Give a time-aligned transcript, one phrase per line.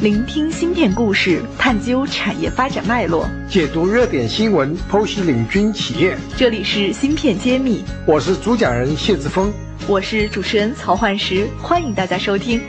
[0.00, 6.16] 聆听芯片故事，探究产业发展脉络，解读热点新闻，剖析领军企业。
[6.36, 9.52] 这里是芯片揭秘，我是主讲人谢志峰，
[9.88, 12.62] 我是主持人曹焕石，欢迎大家收听。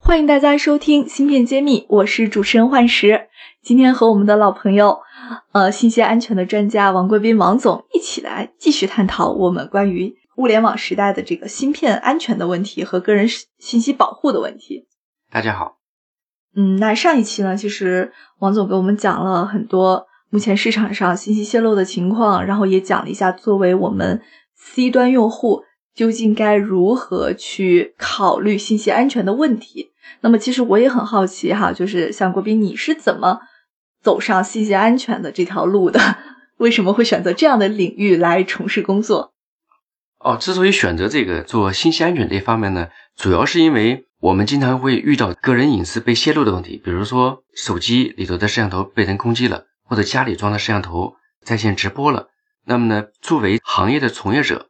[0.00, 3.28] 欢迎大家收听芯片揭秘，我是主持人焕石。
[3.62, 4.98] 今天和我们的老朋友，
[5.52, 13.28] 呃，信息安全的专家王贵斌王总一起来继续探讨我们关于物联网时代的这个芯片安全的问题和个人
[13.60, 14.88] 信息保护的问题。
[15.32, 15.76] 大家好，
[16.56, 24.20] 嗯，那上一期呢，其实王总给我们讲了很多目前市场上信息泄露的情况，然后也讲了一下作为我们
[24.56, 25.62] C 端用户
[25.94, 29.92] 究竟该如何去考虑信息安全的问题。
[30.22, 33.38] 那么，其实我也很好奇哈，就是像国斌，你是怎么
[34.02, 36.00] 走上信息安全的这条路的？
[36.56, 39.32] 为什么会选择这样的领域来从事工作？
[40.18, 44.06] 哦，之所以选择这个做信息安全这方面呢，主要是因为。
[44.20, 52.28] 我们经常会遇到个人隐私被泄露的问题，比如说手机里头的摄像头被人攻击了，或者家里装的摄像头在线直播了。
[52.66, 54.68] 那么呢，作为行业的从业者，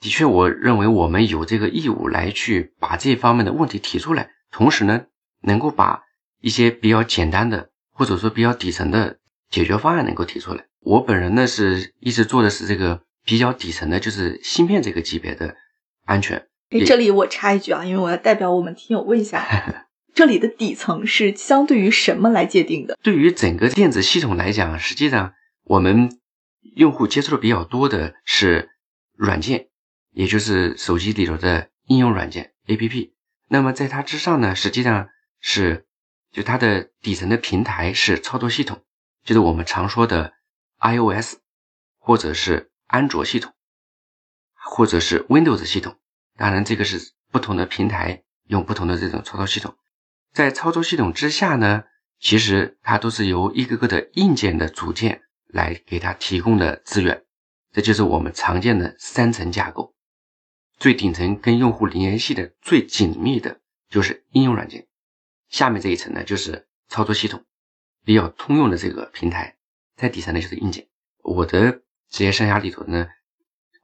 [0.00, 5.06] 的确，我认为我们有这个义务来去把这方面的问题提出来，同时呢，
[5.40, 6.02] 能够把
[6.42, 9.16] 一些比较简单的或者说比较底层的
[9.48, 10.66] 解决方案能够提出来。
[10.80, 15.56] 我本人呢是一直做的是这个比较底层的，就是芯片这个级别的
[16.04, 16.49] 安全。
[16.70, 22.96] 哎，这里我插一句啊，因为我要代表我们听友问一下， 这里的底层是相对于什么来界定的？
[23.02, 26.20] 对于整个电子系统来讲，实际上我们
[26.76, 28.70] 用户接触的比较多的是
[29.16, 29.68] 软件，
[30.12, 33.10] 也就是手机里头的应用软件 APP。
[33.48, 35.08] 那么在它之上呢，实际上
[35.40, 35.86] 是
[36.30, 38.80] 就它的底层的平台是操作系统，
[39.24, 40.34] 就是我们常说的
[40.78, 41.38] iOS，
[41.98, 43.52] 或者是安卓系统，
[44.54, 45.96] 或者是 Windows 系统。
[46.40, 49.76] 当然，这个是不同的平台用不同的这种操作系统，
[50.32, 51.84] 在操作系统之下呢，
[52.18, 57.26] 其实它都是由一个个的硬件的组件来给它提供的资源，
[57.74, 59.94] 这就是我们常见的三层架构。
[60.78, 64.86] 最顶层跟用户联系的最紧密的就是应用软件，
[65.50, 67.44] 下面这一层呢就是操作系统，
[68.02, 69.58] 比较通用的这个平台，
[69.94, 70.88] 在底层呢就是硬件。
[71.22, 73.08] 我的职业生涯里头呢。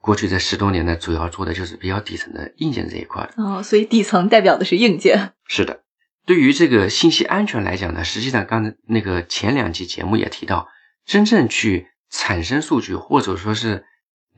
[0.07, 5.33] 过去这十多年呢，主要做的就是比较底层的硬件这一块哦，所以底层代表的是硬件。
[5.49, 5.83] 是的，
[6.25, 10.69] 对于这个信息安全来讲呢，实际上刚才那个前两期节目也提到，
[11.05, 13.85] 真正去产生数据，或者说是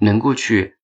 [0.01, 0.77] 能够去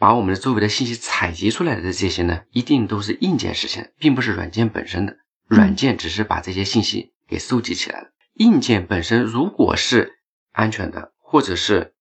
[0.00, 5.16] 把我们的周围的信息采集出来的这些呢，一定都是硬件实现，并不是软件本身的。
[5.46, 8.08] 软件只是把这些信息给收集起来了。
[8.34, 10.18] 硬件本身如果是
[10.52, 11.94] 安全的，或者是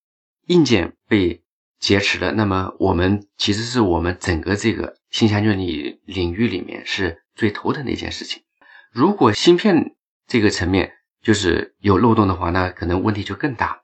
[0.48, 1.44] 硬件被
[1.80, 8.44] 劫持了，那么我们其实是我们整个这个信息安全领领域里面是最头疼的一件事情。
[8.92, 9.96] 如果芯片
[10.28, 13.82] 这个层面就是有漏洞的话，那可能问题就更大。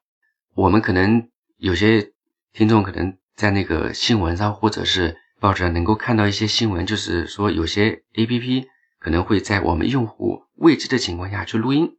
[0.55, 2.11] 我们可能有些
[2.51, 8.65] 听众可能在那个新闻上或者是报纸上能够看到一些新闻，就是说有些 APP
[8.99, 11.97] 可能会在我们用户未知的情况下去录音。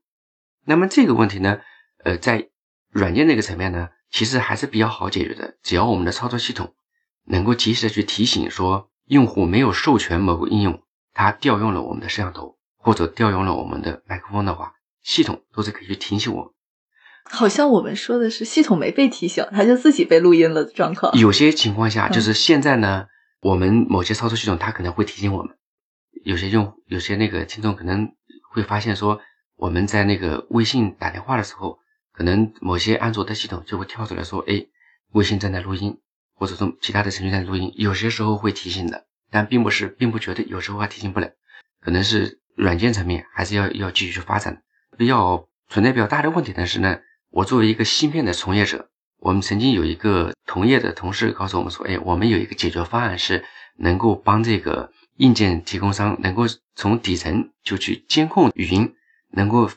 [0.65, 1.61] 那么这个问题呢，
[2.03, 2.49] 呃，在
[2.91, 3.91] 软件这个层面呢？
[4.15, 6.73] 其实还是比较好解决的，只要我们的操作系统
[7.25, 16.53] 能够及时的去提醒说用户没有授权某个应用，它调用了我们的摄像头或者调用了我们的麦克风的话，系统都是可以去提醒我们。
[17.25, 21.13] 好像我们说的是系统没被提醒，它就自己被录音了的状况。
[21.19, 23.07] 有些情况下就是现在呢，
[23.41, 25.57] 我们某些操作系统它可能会提醒我们，
[26.23, 28.13] 有些用有些那个听众可能
[28.53, 29.21] 会发现说
[29.57, 31.81] 我们在那个微信打电话的时候。
[32.15, 34.67] 可能某些安卓的系统就会跳出来说：“哎，
[35.15, 35.99] 微信正在录音，
[36.35, 41.29] 或者说其他的程序在录音。”有些时候会提醒的，但并不是，并不绝对，有时候还提醒不了。
[41.81, 44.63] 可能是软件层面还是要要继续去发展。
[44.97, 53.45] 比较存在比较大的问题的是呢，我作为一个芯片的从业者，我们曾经有一个同业的同事告诉我们说：“哎，我们有一个解决方案是
[53.77, 56.45] 能够帮这个硬件提供商能够
[56.77, 58.95] 从底层就去监控语音，
[59.33, 59.69] 能够。”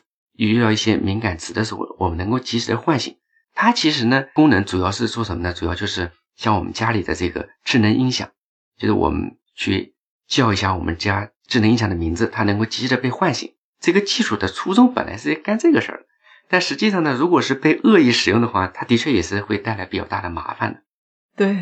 [0.46, 3.16] 遇到一些敏感词的时候，我们能够及时的唤醒
[3.54, 3.72] 它。
[3.72, 5.52] 其实呢，功能主要是做什么呢？
[5.52, 8.30] 主要就是像我们家里的这个智能音响，
[8.76, 9.94] 就是我们去
[10.28, 13.54] 叫一下我们家智能音响的名字，它能够及时的被唤醒。
[13.80, 16.06] 这个技术的初衷本来是干这个事儿的，
[16.48, 20.80] 但实际上呢，如果是被恶意使用的话，它的确也是会带来比较大的麻烦的。
[21.36, 21.56] 对，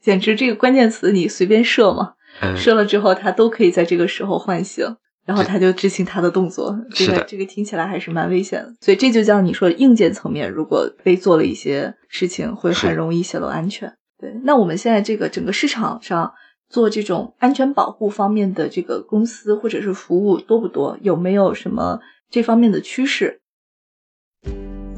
[0.00, 2.14] 简直这个关键词你随便设嘛，
[2.56, 4.96] 设了之后它都可以在这个时候唤醒。
[5.24, 13.92] 然后他就执行他的动作，这个这个听起来还是蛮危险的，所以这就叫你说硬件层面，如果被做了一些事情，会很容易泄露安全。
[14.18, 16.32] 对，那我们现在这个整个市场上
[16.68, 20.98] 做这种安全保护方面的这个公司或者是服务多不多？
[21.02, 23.40] 有没有什么这方面的趋势？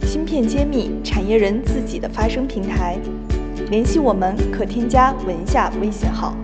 [0.03, 2.99] 芯片揭秘，产业人自己的发声平台。
[3.71, 6.37] 联系我们可添加文下微信号。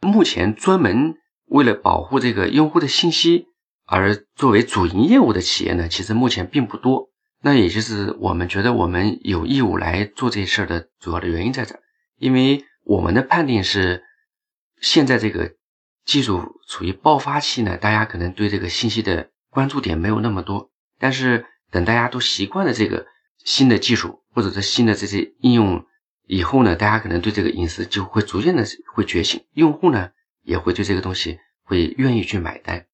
[0.00, 1.16] 目前专门
[1.46, 3.46] 为了保护这个用户的信息
[3.84, 7.08] 而作为主营业务的企业呢，其实目前并不多。
[7.40, 11.80] 那也就是我们觉得我们有义务来做这事儿的主要的原因在这儿，
[12.18, 14.02] 因为我们的判定是，
[14.80, 15.52] 现在这个
[16.04, 23.06] 技术处于爆发期呢，大家可能对这个信息的关注点没有那么多，但是等大家都习惯了这个
[23.44, 24.22] 新的技术。
[24.34, 25.84] 或者是新的这些应用
[26.28, 28.62] 以后呢，大家可能对这个隐私就会逐渐的
[28.94, 30.10] 会觉醒，用户呢
[30.42, 32.84] 也会对这个东西会愿意去买单。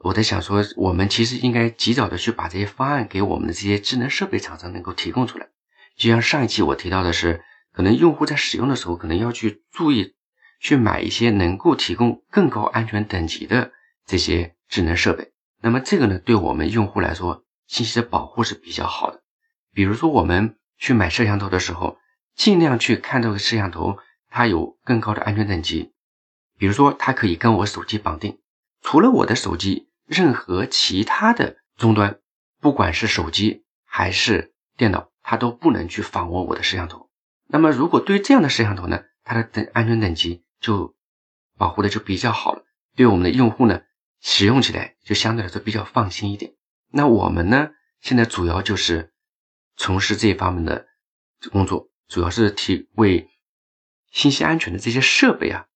[0.00, 5.48] 我在想说，我们其实应该及早的去把这些方案给我们的这些智能设备厂商能够提供出来。
[5.96, 7.42] 就像上一期我提到的是，
[7.72, 10.12] 可能用户在使用的时候，可能要去注意
[10.60, 13.72] 去买一些能够提供更高安全等级的
[14.04, 15.32] 这些智能设备。
[15.62, 19.22] 那么这个呢，对我们用户来说，信息的保护是比较好的。
[19.72, 20.56] 比如说我们。
[20.76, 21.98] 去买摄像头的时候，
[22.34, 23.98] 尽量去看这个摄像头，
[24.28, 25.92] 它有更高的安全等级。
[26.58, 28.38] 比如说，它可以跟我手机绑定，
[28.82, 32.20] 除了我的手机，任何其他的终端，
[32.60, 37.08] 不管是手机还是电脑，它都不能去访问我的摄像头。
[37.46, 40.94] 那么，如果对这样的摄像头呢，它的等安全等级就
[41.56, 42.64] 保护的就比较好了，
[42.94, 43.82] 对我们的用户呢，
[44.20, 46.52] 使用起来就相对来说比较放心一点。
[46.90, 47.70] 那我们呢，
[48.00, 49.12] 现在主要就是。
[49.76, 50.86] 从事这一方面的
[51.50, 53.28] 工作，主要是提为
[54.10, 55.66] 信息安全的这些设备啊，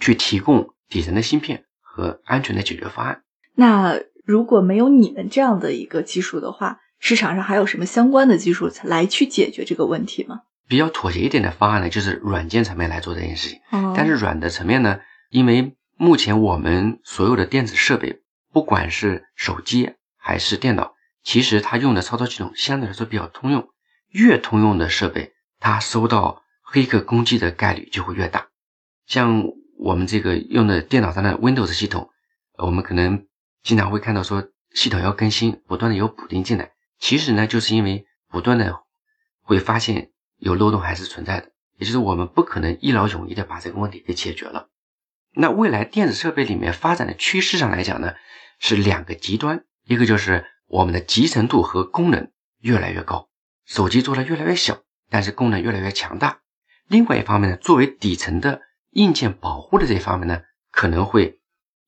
[0.00, 3.22] 去提供底层的芯片和安全的解决方案。
[3.54, 10.42] 那如果没有你们这样的一个技术的话，市场上还有什么相关的技术来去解决这个问题吗？
[10.68, 13.60] 比较妥协一点的方案呢，就是软件层面来做这件事情。
[13.96, 15.00] 但是软的层面呢，
[15.30, 18.20] 因为目前我们所有的电子设备，
[18.52, 20.94] 不管是手机还是电脑。
[21.22, 23.68] 其实它用的操作系统相对来说比较通用，
[24.10, 28.48] 越通用的设备，它收到黑客攻击的概率就会越大。
[29.06, 29.44] 像
[29.78, 32.10] 我们这个用的电脑上的 Windows 系统，
[32.58, 33.28] 我们可能
[33.62, 36.72] 经常会看到说系统要更新，不断的有补丁进来。
[36.98, 38.80] 其实呢，就是因为不断的
[39.42, 44.68] 会发现有漏洞还是存在的，也就是我们不可能一劳永逸的把这个问题给解决了。
[45.34, 48.14] 那未来电子设备里面发展的趋势上来讲呢，
[48.58, 50.46] 是两个极端，一个就是。
[50.72, 52.30] 我们的集成度和功能
[52.60, 53.28] 越来越高，
[53.66, 56.40] 手机做的越来越小，但是功能越来越强大。
[56.88, 58.62] 另外一方面呢，作为底层的
[58.92, 61.40] 硬件保护的这一方面呢，可能会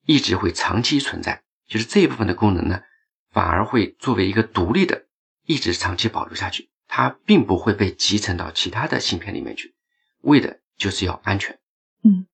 [0.04, 2.82] 一直会长期存在，就是这一部分的功能呢，
[3.30, 5.06] 反而会作为一个独立的，
[5.46, 9.74] 一直长期保留下去，它并不会被集成到其他的芯片里面去，
[10.20, 11.58] 为的就是要安全。
[12.04, 12.26] 嗯。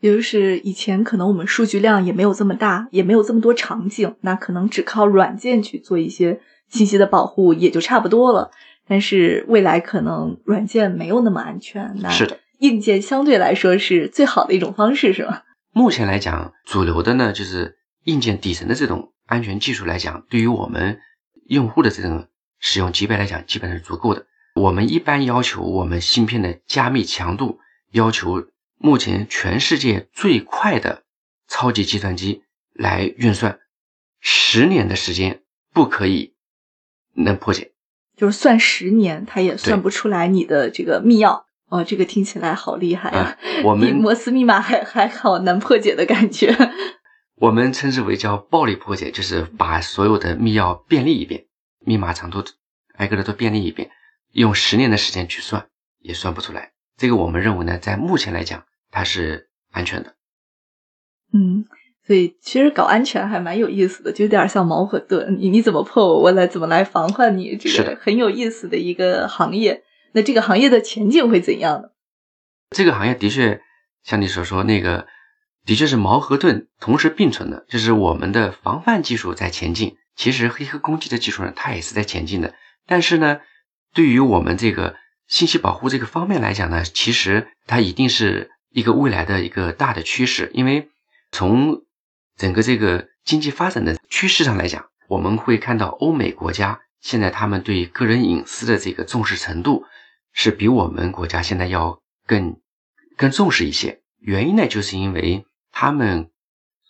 [0.00, 8.50] 也就是以前可能我们数据量也没有这么大，也没有这么多场景，那可能只靠软件去做一些信息的保护也就差不多了。
[8.86, 15.44] 但是未来可能软件没有那么安全，那是的，硬件相对来说是最好的一种方式，是吧？
[15.72, 21.00] 目前来讲，主流的呢就是硬件底层的这种安全技术来讲，对于我们
[21.46, 22.28] 用户的这种
[22.58, 24.26] 使用级别来讲，基本上是足够的。
[24.54, 27.58] 我们一般要求我们芯片的加密强度
[27.92, 28.46] 要求。
[28.78, 31.02] 目前全世界最快的
[31.48, 32.42] 超级计算机
[32.74, 33.58] 来运算，
[34.20, 35.40] 十年的时间
[35.72, 36.34] 不可以
[37.14, 37.72] 能破解，
[38.16, 41.44] 就是算十年，它也算不出来你的这个密钥。
[41.68, 43.36] 哦，这个听起来好厉害啊！
[43.64, 46.56] 我 们摩斯密码还还好难破解的感觉。
[47.34, 51.46] 我们称之为叫暴力破解，就是把所有的密钥便利一遍，
[51.80, 52.44] 密码长度
[52.94, 53.90] 挨个的都便利一遍，
[54.30, 55.66] 用十年的时间去算
[55.98, 56.70] 也算不出来。
[56.96, 60.14] 这个我们认为呢，在目前来讲，它是安全的。
[61.32, 61.66] 嗯，
[62.06, 69.82] 所以其实搞安全还蛮有意思的，就有点像矛和盾，你你怎么破我，我来怎么来防范你，这个很有意思的一个行业。
[70.12, 71.88] 那这个行业的前景会怎样呢？
[72.70, 73.60] 这个行业的确
[74.04, 75.06] 像你所说，那个
[75.64, 82.54] 的确是矛和盾同时并存的，就是我们的防范技术在前进，其实黑客攻击的技术呢，它也是在前进的。
[82.86, 83.40] 但是呢，
[83.94, 84.96] 对于我们这个。
[85.28, 90.88] 信息保护这个方面来讲呢，其实它一定是一个未来的一个大的趋势，因为
[91.32, 91.82] 从
[92.36, 99.84] 整个这个经济发展的趋势上来讲，我们会看到欧美国家现在他们对个人隐私的这个重视程度
[100.32, 102.60] 是比我们国家现在要更
[103.16, 104.02] 更重视一些。
[104.18, 106.30] 原因呢，就是因为他们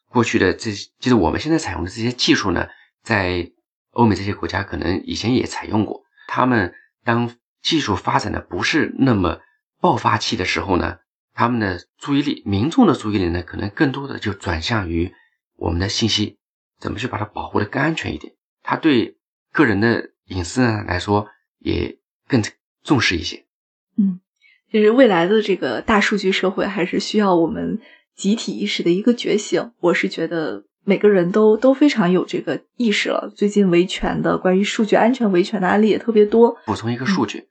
[0.08, 2.68] 过去的这就是我们现在采用的这些技术呢，
[3.02, 3.50] 在
[3.90, 6.74] 欧美这些国家可能以前也采用过，他们
[7.04, 7.34] 当。
[7.62, 9.40] 技术发展的不是那么
[9.80, 10.98] 爆发期的时候呢，
[11.34, 15.12] 他们的注意力，民众的注意力呢，可能更多的就转向于
[15.56, 16.38] 我们的信息
[16.78, 18.32] 怎么去把它保护的更安全一点。
[18.62, 19.16] 他对
[19.52, 21.98] 个人的隐私呢来说也
[22.28, 22.42] 更
[22.82, 23.44] 重视一些。
[23.96, 24.20] 嗯，
[24.72, 27.80] 就是未来的这个大数据社会还是需要我们
[28.14, 29.72] 集体意识的一个觉醒。
[29.80, 33.32] 我是觉得每个人都都非常有这个意识了。
[33.34, 36.58] 最近维权的关于数据安全维权的案例也特别多。
[36.66, 37.48] 补充一个数据，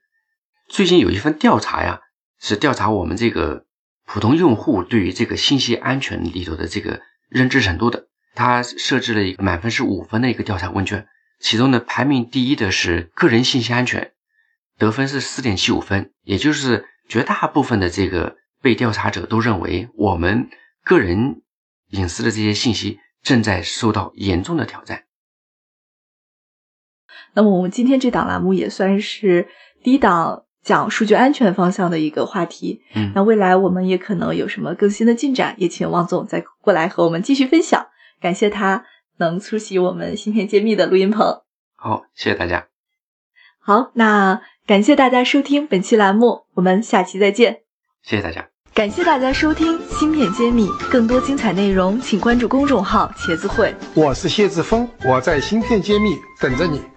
[0.68, 2.00] 最近有一份调查呀，
[2.38, 3.64] 是调查我们这个。
[4.08, 11.06] 普通用户对于这个信息安全里头的这个认知程度的，他设置了一个满分是五分的一个调查问卷，
[11.40, 14.12] 其中呢排名第一的是个人信息安全，
[14.78, 20.48] 得分是四点七五分，也就是绝大部分的这个被调查者都认为我们
[20.82, 21.42] 个人
[21.88, 25.04] 隐私的这些信息正在受到严重的挑战。
[27.34, 29.48] 那么我们今天这档栏目也算是
[29.82, 30.45] 第一档。
[30.66, 37.86] 讲数据安全方向的一个话题，嗯，那未来我们也可能有什么更新的进展，也请王总再过来和我们继续分享。
[38.20, 38.84] 感谢他
[39.18, 41.42] 能出席我们芯片揭秘的录音棚。
[41.76, 42.66] 好，谢谢大家。
[43.60, 47.60] 好，那感谢大家收听本期栏目，我们下期再见。
[48.02, 53.72] 谢谢大家，感谢大家收听芯片揭秘，更多精彩内容请关注公众号茄子会。
[53.94, 56.95] 我是谢志峰，我在芯片揭秘等着你。